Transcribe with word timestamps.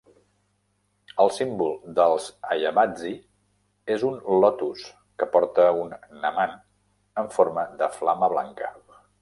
El 1.25 1.29
símbol 1.35 1.75
dels 1.99 2.29
Ayyavazhi 2.55 3.11
és 3.97 4.07
un 4.09 4.17
lotus 4.45 4.89
que 5.23 5.29
porta 5.37 5.69
un 5.85 5.95
"Namam" 6.25 6.59
en 7.25 7.33
forma 7.37 7.71
de 7.85 7.93
flama 8.01 8.33
blanca. 8.37 8.77